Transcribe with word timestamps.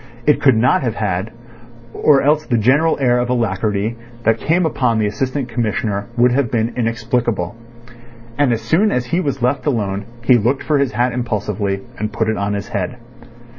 It 0.25 0.41
could 0.41 0.55
not 0.57 0.81
have 0.81 0.95
had, 0.95 1.29
or 1.93 2.23
else 2.23 2.47
the 2.47 2.57
general 2.57 2.97
air 2.99 3.19
of 3.19 3.29
alacrity 3.29 3.97
that 4.23 4.39
came 4.39 4.65
upon 4.65 4.97
the 4.97 5.05
Assistant 5.05 5.47
Commissioner 5.47 6.07
would 6.17 6.31
have 6.31 6.49
been 6.49 6.73
inexplicable. 6.75 7.55
As 8.39 8.61
soon 8.63 8.91
as 8.91 9.05
he 9.05 9.19
was 9.19 9.43
left 9.43 9.67
alone 9.67 10.05
he 10.23 10.39
looked 10.39 10.63
for 10.63 10.79
his 10.79 10.93
hat 10.93 11.13
impulsively, 11.13 11.81
and 11.99 12.11
put 12.11 12.29
it 12.29 12.35
on 12.35 12.55
his 12.55 12.69
head. 12.69 12.97